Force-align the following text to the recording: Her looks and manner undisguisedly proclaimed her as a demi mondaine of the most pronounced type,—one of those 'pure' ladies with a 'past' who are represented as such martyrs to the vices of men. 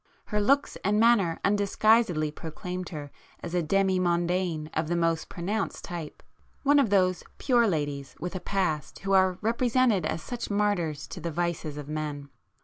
Her 0.25 0.41
looks 0.41 0.77
and 0.83 0.99
manner 0.99 1.39
undisguisedly 1.45 2.31
proclaimed 2.31 2.89
her 2.89 3.11
as 3.43 3.53
a 3.53 3.61
demi 3.61 3.99
mondaine 3.99 4.67
of 4.73 4.87
the 4.87 4.95
most 4.95 5.29
pronounced 5.29 5.83
type,—one 5.83 6.79
of 6.79 6.89
those 6.89 7.23
'pure' 7.37 7.67
ladies 7.67 8.15
with 8.19 8.33
a 8.35 8.39
'past' 8.39 8.97
who 9.05 9.11
are 9.11 9.37
represented 9.41 10.07
as 10.07 10.23
such 10.23 10.49
martyrs 10.49 11.05
to 11.09 11.21
the 11.21 11.29
vices 11.29 11.77
of 11.77 11.87
men. 11.87 12.29